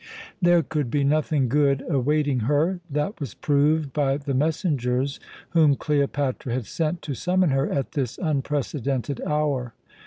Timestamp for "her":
2.39-2.79, 7.51-7.69